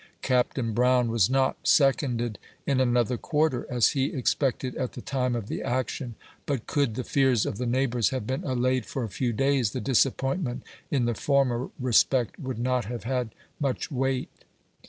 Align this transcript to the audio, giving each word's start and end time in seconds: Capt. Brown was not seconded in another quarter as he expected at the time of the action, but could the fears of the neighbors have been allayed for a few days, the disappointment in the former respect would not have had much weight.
Capt. 0.23 0.59
Brown 0.73 1.11
was 1.11 1.29
not 1.29 1.57
seconded 1.61 2.39
in 2.65 2.79
another 2.79 3.17
quarter 3.17 3.67
as 3.69 3.89
he 3.89 4.05
expected 4.05 4.75
at 4.75 4.93
the 4.93 4.99
time 5.01 5.35
of 5.35 5.45
the 5.47 5.61
action, 5.61 6.15
but 6.47 6.65
could 6.65 6.95
the 6.95 7.03
fears 7.03 7.45
of 7.45 7.59
the 7.59 7.67
neighbors 7.67 8.09
have 8.09 8.25
been 8.25 8.43
allayed 8.43 8.87
for 8.87 9.03
a 9.03 9.09
few 9.09 9.31
days, 9.31 9.73
the 9.73 9.79
disappointment 9.79 10.63
in 10.89 11.05
the 11.05 11.13
former 11.13 11.69
respect 11.79 12.39
would 12.39 12.57
not 12.57 12.85
have 12.85 13.03
had 13.03 13.35
much 13.59 13.91
weight. 13.91 14.31